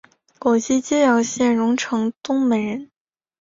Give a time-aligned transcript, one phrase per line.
[0.39, 2.89] 广东揭阳县榕城东门人。